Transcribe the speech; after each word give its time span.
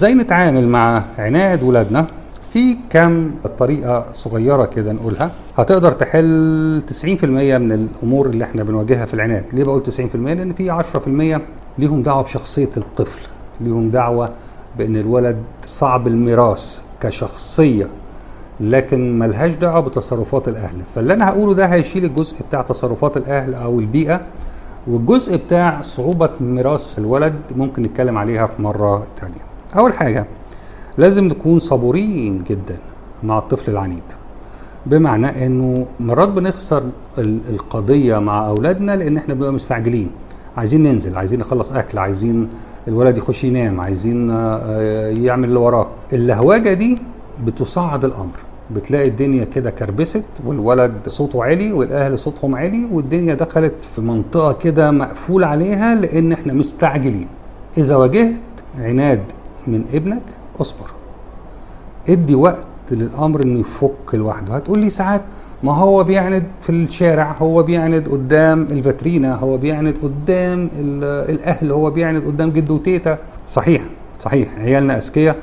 إزاي 0.00 0.14
نتعامل 0.14 0.68
مع 0.68 1.02
عناد 1.18 1.62
ولادنا؟ 1.62 2.06
في 2.52 2.76
كم 2.90 3.30
طريقة 3.58 4.06
صغيرة 4.12 4.64
كده 4.64 4.92
نقولها. 4.92 5.30
هتقدر 5.58 5.92
تحل 5.92 6.82
90% 6.86 7.24
من 7.58 7.72
الأمور 7.72 8.26
اللي 8.26 8.44
إحنا 8.44 8.62
بنواجهها 8.62 9.06
في 9.06 9.14
العناد. 9.14 9.44
ليه 9.52 9.64
بقول 9.64 9.82
90% 9.82 10.14
لأن 10.14 10.52
في 10.52 10.70
10% 10.70 11.40
ليهم 11.78 12.02
دعوة 12.02 12.22
بشخصية 12.22 12.68
الطفل. 12.76 13.18
ليهم 13.60 13.90
دعوة 13.90 14.30
بأن 14.78 14.96
الولد 14.96 15.36
صعب 15.66 16.06
الميراث 16.06 16.80
كشخصية 17.00 17.88
لكن 18.60 19.18
ملهاش 19.18 19.54
دعوة 19.54 19.80
بتصرفات 19.80 20.48
الأهل. 20.48 20.82
فاللي 20.94 21.14
أنا 21.14 21.28
هقوله 21.28 21.54
ده 21.54 21.66
هيشيل 21.66 22.04
الجزء 22.04 22.42
بتاع 22.48 22.62
تصرفات 22.62 23.16
الأهل 23.16 23.54
أو 23.54 23.80
البيئة 23.80 24.20
والجزء 24.86 25.36
بتاع 25.36 25.80
صعوبة 25.82 26.30
ميراث 26.40 26.98
الولد 26.98 27.34
ممكن 27.56 27.82
نتكلم 27.82 28.18
عليها 28.18 28.46
في 28.46 28.62
مرة 28.62 29.04
تانية. 29.16 29.49
أول 29.76 29.92
حاجة 29.92 30.26
لازم 30.98 31.24
نكون 31.24 31.58
صبورين 31.58 32.44
جدا 32.44 32.78
مع 33.22 33.38
الطفل 33.38 33.70
العنيد. 33.70 34.02
بمعنى 34.86 35.46
إنه 35.46 35.86
مرات 36.00 36.28
بنخسر 36.28 36.82
ال- 37.18 37.40
القضية 37.50 38.18
مع 38.18 38.48
أولادنا 38.48 38.96
لأن 38.96 39.16
إحنا 39.16 39.34
بنبقى 39.34 39.52
مستعجلين. 39.52 40.10
عايزين 40.56 40.82
ننزل 40.82 41.16
عايزين 41.18 41.40
نخلص 41.40 41.72
أكل 41.72 41.98
عايزين 41.98 42.48
الولد 42.88 43.16
يخش 43.18 43.44
ينام 43.44 43.80
عايزين 43.80 44.30
آه، 44.30 45.08
يعمل 45.08 45.48
اللي 45.48 45.58
وراه. 45.58 45.86
اللهوجه 46.12 46.72
دي 46.72 46.98
بتصعد 47.44 48.04
الأمر. 48.04 48.36
بتلاقي 48.70 49.08
الدنيا 49.08 49.44
كده 49.44 49.70
كربست 49.70 50.24
والولد 50.46 51.08
صوته 51.08 51.44
عالي 51.44 51.72
والأهل 51.72 52.18
صوتهم 52.18 52.56
عالي 52.56 52.88
والدنيا 52.92 53.34
دخلت 53.34 53.74
في 53.94 54.00
منطقة 54.00 54.52
كده 54.52 54.90
مقفول 54.90 55.44
عليها 55.44 55.94
لأن 55.94 56.32
إحنا 56.32 56.52
مستعجلين. 56.52 57.26
إذا 57.78 57.96
واجهت 57.96 58.40
عناد 58.78 59.22
من 59.70 59.84
ابنك 59.94 60.22
اصبر. 60.60 60.86
ادي 62.08 62.34
وقت 62.34 62.66
للامر 62.90 63.42
انه 63.44 63.60
يفك 63.60 64.14
لوحده. 64.14 64.54
هتقول 64.56 64.78
لي 64.78 64.90
ساعات 64.90 65.22
ما 65.62 65.74
هو 65.74 66.04
بيعند 66.04 66.44
في 66.60 66.70
الشارع 66.70 67.32
هو 67.38 67.62
بيعند 67.62 68.08
قدام 68.08 68.62
الفاترينا 68.62 69.34
هو 69.34 69.56
بيعند 69.56 69.94
قدام 70.02 70.70
ال- 70.78 71.30
الاهل 71.34 71.72
هو 71.72 71.90
بيعند 71.90 72.24
قدام 72.26 72.50
جده 72.50 72.74
وتيتا. 72.74 73.18
صحيح 73.46 73.82
صحيح 74.18 74.58
عيالنا 74.58 74.96
اذكياء 74.98 75.36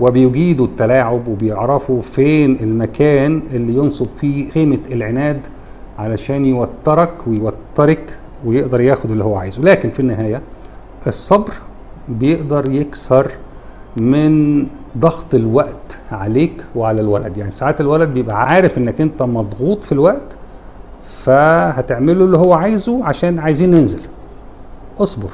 وبيجيدوا 0.00 0.66
التلاعب 0.66 1.28
وبيعرفوا 1.28 2.02
فين 2.02 2.56
المكان 2.60 3.42
اللي 3.54 3.74
ينصب 3.74 4.06
فيه 4.20 4.50
خيمة 4.50 4.78
العناد 4.92 5.46
علشان 5.98 6.44
يوترك 6.44 7.26
ويوترك 7.26 8.18
ويقدر 8.44 8.80
ياخد 8.80 9.10
اللي 9.10 9.24
هو 9.24 9.36
عايزه. 9.36 9.62
لكن 9.62 9.90
في 9.90 10.00
النهاية 10.00 10.42
الصبر 11.06 11.52
بيقدر 12.08 12.70
يكسر 12.72 13.30
من 13.96 14.66
ضغط 14.98 15.34
الوقت 15.34 15.98
عليك 16.12 16.64
وعلى 16.74 17.00
الولد. 17.00 17.36
يعني 17.36 17.50
ساعات 17.50 17.80
الولد 17.80 18.08
بيبقى 18.08 18.42
عارف 18.42 18.78
إنك 18.78 19.00
أنت 19.00 19.22
مضغوط 19.22 19.84
في 19.84 19.92
الوقت 19.92 20.36
فهتعمله 21.04 22.24
اللي 22.24 22.38
هو 22.38 22.52
عايزه 22.52 23.04
عشان 23.04 23.38
عايزين 23.38 23.70
ننزل. 23.70 24.00
اصبر 24.98 25.30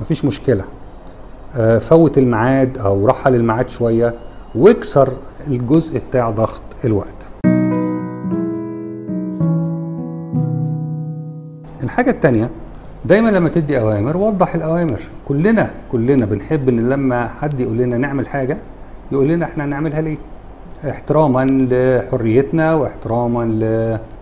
مفيش 0.00 0.24
مشكلة. 0.24 0.64
آه، 1.56 1.78
فوت 1.78 2.18
الميعاد 2.18 2.78
أو 2.78 3.06
رحل 3.06 3.34
الميعاد 3.34 3.68
شوية 3.68 4.14
واكسر 4.54 5.08
الجزء 5.48 6.00
بتاع 6.08 6.30
ضغط 6.30 6.62
الوقت. 6.84 7.28
الحاجة 11.84 12.10
التانية 12.10 12.50
دايما 13.04 13.28
لما 13.28 13.48
تدي 13.48 13.80
أوامر 13.80 14.16
وضح 14.16 14.54
الأوامر. 14.54 15.00
كلنا 15.28 15.70
كلنا 15.92 16.26
بنحب 16.26 16.68
إن 16.68 16.88
لما 16.88 17.28
حد 17.28 17.60
يقول 17.60 17.78
لنا 17.78 17.98
نعمل 17.98 18.28
حاجة 18.28 18.56
يقول 19.12 19.28
لنا 19.28 19.44
إحنا 19.46 19.64
هنعملها 19.64 20.00
ليه؟ 20.00 20.16
احتراما 20.90 21.46
لحريتنا 21.70 22.74
واحتراما 22.74 23.44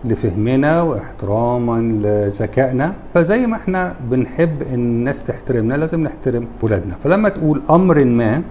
لفهمنا 0.05 0.81
واحتراما 0.81 1.77
لذكائنا. 1.81 2.93
فزي 3.13 3.47
ما 3.47 3.55
إحنا 3.55 3.95
بنحب 4.09 4.61
إن 4.61 4.73
الناس 4.73 5.23
تحترمنا 5.23 5.75
لازم 5.75 6.03
نحترم 6.03 6.47
ولادنا. 6.63 6.95
فلما 6.95 7.29
تقول 7.29 7.61
أمر 7.69 8.05
ما 8.05 8.41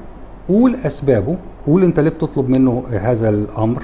قول 0.48 0.74
أسبابه. 0.74 1.36
قول 1.66 1.82
أنت 1.82 2.00
ليه 2.00 2.10
بتطلب 2.10 2.48
منه 2.48 2.82
هذا 3.00 3.28
الأمر؟ 3.28 3.82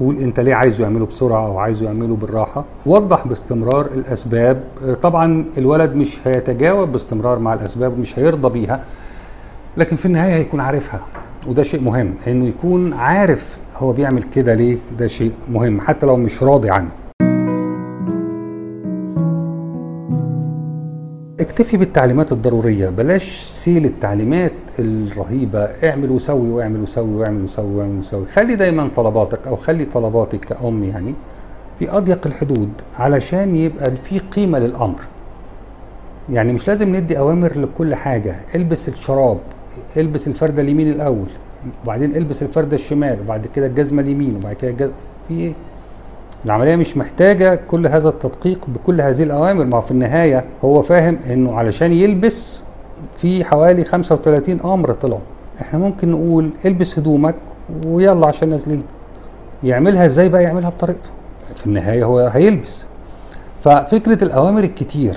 قول 0.00 0.18
انت 0.18 0.40
ليه 0.40 0.54
عايزه 0.54 0.84
يعمله 0.84 1.06
بسرعة 1.06 1.46
أو 1.46 1.58
عايزه 1.58 1.86
يعمله 1.86 2.16
بالراحة. 2.16 2.64
وضح 2.86 3.26
باستمرار 3.26 3.86
الأسباب. 3.86 4.64
آه، 4.88 4.94
طبعا 4.94 5.44
الولد 5.58 5.94
مش 5.94 6.18
هيتجاوب 6.26 6.92
باستمرار 6.92 7.38
مع 7.38 7.52
الأسباب 7.52 7.92
ومش 7.92 8.18
هيرضى 8.18 8.48
بيها 8.48 8.84
لكن 9.76 9.96
في 9.96 10.06
النهاية 10.06 10.32
هيكون 10.34 10.60
عارفها 10.60 11.00
وده 11.46 11.62
شيء 11.62 11.80
مهم 11.82 12.14
انه 12.26 12.46
يكون 12.46 12.92
عارف 12.92 13.58
هو 13.76 13.92
بيعمل 13.92 14.22
كده 14.22 14.54
ليه 14.54 14.76
ده 14.98 15.06
شيء 15.06 15.32
مهم 15.52 15.80
حتى 15.80 16.06
لو 16.06 16.16
مش 16.16 16.42
راضي 16.42 16.70
عنه. 16.70 16.88
اكتفي 21.40 21.76
بالتعليمات 21.76 22.32
الضرورية. 22.32 22.88
بلاش 22.88 23.40
سيل 23.40 23.84
التعليمات 23.84 24.52
الرهيبة. 24.78 25.60
اعمل 25.60 26.10
وسوي 26.10 26.50
واعمل 26.50 26.80
وسوي 26.80 27.14
واعمل 27.14 27.44
وسوي 27.44 27.74
واعمل 27.74 27.98
وسوي. 27.98 28.26
خلي 28.26 28.56
دايما 28.56 28.90
طلباتك 28.96 29.46
أو 29.46 29.56
خلي 29.56 29.84
طلباتك 29.84 30.40
كأم 30.44 30.84
يعني 30.84 31.14
في 31.78 31.90
أضيق 31.90 32.26
الحدود 32.26 32.70
علشان 32.98 33.56
يبقى 33.56 33.96
في 33.96 34.18
قيمة 34.18 34.58
للأمر. 34.58 35.00
يعني 36.30 36.52
مش 36.52 36.68
لازم 36.68 36.96
ندي 36.96 37.18
أوامر 37.18 37.58
لكل 37.58 37.94
حاجة. 37.94 38.36
البس 38.54 38.88
الشراب 38.88 39.38
البس 39.96 40.28
الفردة 40.28 40.62
اليمين 40.62 40.88
الأول 40.88 41.28
وبعدين 41.84 42.16
البس 42.16 42.42
الفردة 42.42 42.74
الشمال 42.74 43.20
وبعد 43.20 43.46
كده 43.46 43.66
الجزمة 43.66 44.02
اليمين 44.02 44.36
وبعد 44.36 44.54
كده 44.54 44.70
الجزمة 44.70 44.94
في 45.28 45.34
إيه؟ 45.34 45.54
العملية 46.44 46.76
مش 46.76 46.96
محتاجة 46.96 47.54
كل 47.54 47.86
هذا 47.86 48.08
التدقيق 48.08 48.66
بكل 48.68 49.00
هذه 49.00 49.22
الأوامر. 49.22 49.66
ما 49.66 49.76
هو 49.76 49.80
في 49.80 49.90
النهاية 49.90 50.44
هو 50.64 50.82
فاهم 50.82 51.18
إنه 51.30 51.54
علشان 51.54 51.92
يلبس 51.92 52.62
في 53.16 53.44
حوالي 53.44 53.84
35 53.84 54.60
أمر 54.60 54.92
طلعوا. 54.92 55.20
إحنا 55.60 55.78
ممكن 55.78 56.10
نقول 56.10 56.50
البس 56.64 56.98
هدومك 56.98 57.34
ويلا 57.86 58.26
عشان 58.26 58.48
نازلين 58.48 58.82
يعملها 59.64 60.06
إزاي 60.06 60.28
بقى 60.28 60.42
يعملها 60.42 60.70
بطريقته. 60.70 61.10
في 61.56 61.66
النهاية 61.66 62.04
هو 62.04 62.18
هيلبس. 62.18 62.86
ففكرة 63.62 64.24
الأوامر 64.24 64.64
الكتير 64.64 65.14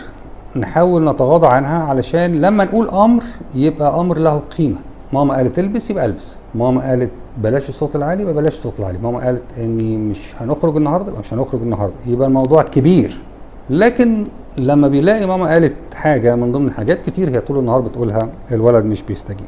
نحاول 0.56 1.10
نتغاضى 1.10 1.48
عنها 1.48 1.84
علشان 1.84 2.42
لما 2.42 2.64
نقول 2.64 2.90
أمر 2.90 3.24
يبقى 3.56 4.00
أمر 4.00 4.18
له 4.18 4.42
قيمة. 4.58 4.78
ماما 5.14 5.36
قالت 5.36 5.60
البس 5.60 5.90
يبقى 5.90 6.06
ألبس. 6.06 6.36
ماما 6.56 6.82
قالت 6.90 7.12
بلاش 7.38 7.70
الصوت 7.70 7.96
العالي 7.96 8.22
يبقى 8.22 8.34
بلاش 8.34 8.54
الصوت 8.54 8.80
العالي. 8.80 8.98
ماما 9.00 9.20
قالت 9.20 9.60
إني 9.60 9.98
مش 9.98 10.34
هنخرج 10.40 10.76
النهارده 10.76 11.08
يبقى 11.10 11.20
مش 11.22 11.34
هنخرج 11.34 11.62
النهارده. 11.62 11.96
يبقى 12.08 12.28
الموضوع 12.28 12.64
كبير. 12.64 13.18
لكن 13.70 14.26
لما 14.58 14.88
بيلاقي 14.88 15.26
ماما 15.28 15.46
قالت 15.48 15.74
حاجة 15.94 16.36
من 16.36 16.52
ضمن 16.52 16.72
حاجات 16.72 17.02
كتير 17.02 17.30
هي 17.30 17.40
طول 17.42 17.58
النهار 17.60 17.82
بتقولها 17.82 18.30
الولد 18.52 18.86
مش 18.86 19.04
بيستجيب. 19.04 19.48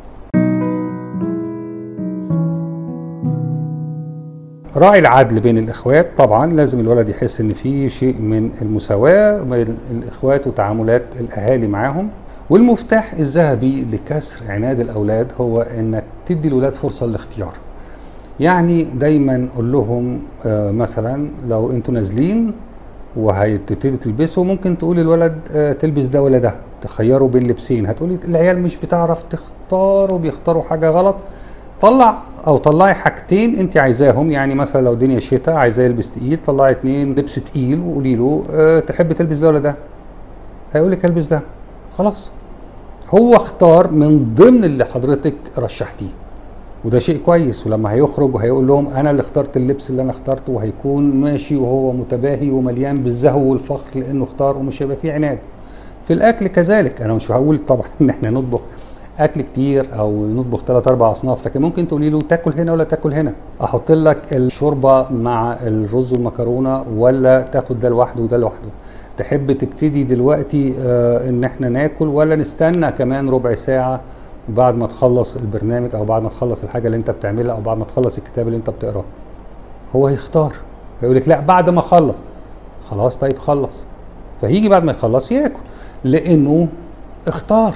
راعي 4.76 5.00
العدل 5.00 5.40
بين 5.40 5.58
الإخوات 5.58 6.08
طبعا 6.18 6.48
لازم 6.48 6.80
الولد 6.80 7.10
يحس 7.10 7.42
إن 7.42 7.50
في 7.50 7.90
شيء 7.90 8.22
من 8.22 8.52
المساواة 8.62 9.42
بين 9.44 9.78
الإخوات 9.92 10.48
وتعاملات 10.48 11.04
الأهالي 11.20 11.68
معاهم. 11.68 12.10
والمفتاح 12.50 13.14
الذهبي 13.14 13.88
لكسر 13.92 14.52
عناد 14.52 14.80
الأولاد 14.80 15.32
هو 15.42 15.62
إنك 15.62 16.04
تدي 16.26 16.48
الأولاد 16.48 16.74
فرصة 16.74 17.06
للاختيار. 17.06 17.54
يعني 18.40 18.84
دايما 18.84 19.48
قول 19.56 19.72
لهم 19.72 20.20
آه، 20.46 20.72
مثلا 20.72 21.30
لو 21.48 21.72
أنتوا 21.72 21.94
نازلين 21.94 22.54
وهتبتدوا 23.16 23.98
تلبسوا 23.98 24.44
ممكن 24.46 24.78
تقول 24.78 24.98
للولد 24.98 25.38
آه، 25.56 25.74
تلبس 25.74 26.06
ده 26.08 26.24
ولا 26.24 26.38
ده 26.38 26.56
تخيروا 26.82 27.28
بين 27.30 27.48
لبسين. 27.48 27.86
هتقولي 27.88 28.20
العيال 28.28 28.62
مش 28.62 28.78
بتعرف 28.78 29.24
تختار 29.24 30.14
وبيختاروا 30.14 30.64
حاجة 30.64 30.90
غلط. 30.90 31.16
طلع 31.82 32.22
أو 32.48 32.58
طلعي 32.58 32.94
حاجتين 32.94 33.56
انت 33.56 33.78
عايزاهم. 33.78 34.32
يعني 34.32 34.56
مثلا 34.56 34.82
لو 34.82 34.94
الدنيا 34.94 35.20
شتاء 35.20 35.56
عايزاه 35.56 35.84
يلبس 35.86 36.12
تقيل 36.12 36.38
طلعي 36.38 36.72
اتنين 36.72 37.16
لبس 37.16 37.36
تقيل 37.36 37.80
وقولي 37.80 38.16
له 38.16 38.44
أه 38.52 38.80
تحب 38.80 39.14
تلبس 39.14 39.38
ده 39.38 39.48
ولا 39.48 39.60
ده؟ 39.60 39.76
هيقول 40.74 40.92
لك 40.92 41.06
ألبس 41.06 41.26
ده. 41.28 41.42
خلاص. 41.98 42.32
هو 43.10 43.36
اختار 43.36 43.92
من 43.92 44.36
ضمن 44.36 44.64
اللي 44.64 44.86
حضرتك 44.86 45.36
رشحتيه. 45.58 46.19
وده 46.86 47.00
شيء 47.00 47.18
كويس 47.18 47.68
ولما 47.68 47.92
هيخرج 47.92 48.36
وهيقول 48.36 48.68
لهم 48.68 48.88
أنا 48.88 49.12
اللي 49.12 49.22
اخترت 49.22 49.58
اللبس 49.58 49.90
اللي 49.90 50.02
أنا 50.02 50.12
اخترته 50.12 50.54
وهيكون 50.54 51.04
ماشي 51.16 51.56
وهو 51.56 51.94
متباهي 51.94 52.50
ومليان 52.52 53.04
بالزهو 53.04 53.52
والفخر 53.52 54.00
لأنه 54.00 54.24
اختار 54.24 54.58
ومش 54.58 54.82
هيبقى 54.84 54.98
فيه 54.98 55.14
عناد. 55.14 55.40
في 56.06 56.14
الأكل 56.14 56.48
كذلك 56.48 57.02
أنا 57.02 57.14
مش 57.14 57.32
هقول 57.32 57.58
طبعا 57.68 57.88
إن 58.02 58.10
إحنا 58.10 58.30
نطبخ 58.30 58.62
أكل 59.20 59.42
كتير 59.42 59.88
أو 60.00 60.28
نطبخ 60.28 60.64
ثلاث 60.64 60.88
أربع 60.88 61.12
أصناف 61.12 61.46
لكن 61.46 61.62
ممكن 61.62 61.88
تقولي 61.88 62.10
له 62.10 62.22
تاكل 62.22 62.54
هنا 62.54 62.72
ولا 62.72 62.84
تاكل 62.84 63.14
هنا؟ 63.14 63.34
أحط 63.64 63.92
لك 63.92 64.34
الشوربة 64.34 65.10
مع 65.12 65.54
الرز 65.54 66.14
والمكرونة 66.14 66.84
ولا 66.98 67.42
تاخد 67.42 67.80
ده 67.80 67.90
لوحده 67.90 68.24
وده 68.24 68.38
لوحده؟ 68.38 68.70
تحب 69.18 69.52
تبتدي 69.52 70.04
دلوقتي 70.04 70.74
آه 70.82 71.30
إن 71.30 71.44
إحنا 71.44 71.70
ناكل 71.70 72.08
ولا 72.08 72.36
نستنى 72.36 72.92
كمان 72.92 73.30
ربع 73.30 73.56
ساعة 73.56 74.02
بعد 74.50 74.76
ما 74.76 74.88
تخلص 74.88 75.36
البرنامج 75.36 75.96
أو 75.96 76.06
بعد 76.06 76.22
ما 76.22 76.30
تخلص 76.30 76.64
الحاجة 76.64 76.86
اللي 76.88 76.98
أنت 76.98 77.12
بتعملها 77.12 77.56
أو 77.56 77.62
بعد 77.62 77.78
ما 77.78 77.86
تخلص 77.86 78.18
الكتاب 78.18 78.48
اللي 78.48 78.58
أنت 78.58 78.70
بتقراه 78.70 79.04
هو 79.96 80.08
هيختار. 80.08 80.54
هيقول 81.02 81.16
لك 81.16 81.28
لا 81.28 81.40
بعد 81.40 81.70
ما 81.70 81.80
أخلص. 81.80 82.18
خلاص 82.90 83.18
طيب 83.18 83.38
خلص. 83.38 83.84
فهيجي 84.42 84.70
بعد 84.70 84.84
ما 84.84 84.92
يخلص 84.92 85.32
ياكل. 85.32 85.60
لأنه 86.04 86.68
اختار. 87.28 87.74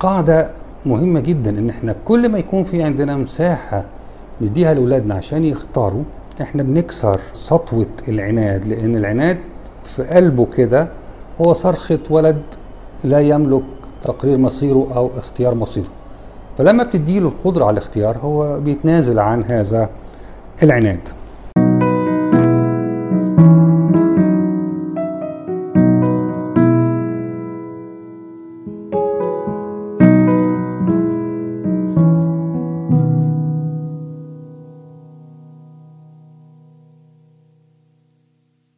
قاعدة 0.00 0.50
مهمة 0.86 1.20
جدا 1.20 1.50
إن 1.50 1.70
إحنا 1.70 1.94
كل 2.04 2.28
ما 2.28 2.38
يكون 2.38 2.64
في 2.64 2.82
عندنا 2.82 3.16
مساحة 3.16 3.84
نديها 4.40 4.74
لأولادنا 4.74 5.14
عشان 5.14 5.44
يختاروا 5.44 6.02
إحنا 6.40 6.62
بنكسر 6.62 7.20
سطوة 7.32 7.86
العناد. 8.08 8.64
لأن 8.64 8.96
العناد 8.96 9.38
في 9.84 10.02
قلبه 10.02 10.46
كده 10.56 10.88
هو 11.40 11.52
صرخة 11.52 11.98
ولد 12.10 12.42
لا 13.04 13.20
يملك 13.20 13.62
تقرير 14.06 14.38
مصيره 14.38 14.88
أو 14.96 15.10
اختيار 15.18 15.54
مصيره. 15.54 15.88
فلما 16.58 16.84
بتديله 16.84 17.28
القدرة 17.28 17.64
على 17.64 17.72
الاختيار 17.72 18.18
هو 18.18 18.60
بيتنازل 18.60 19.18
عن 19.18 19.44
هذا 19.44 19.90
العناد. 20.62 21.08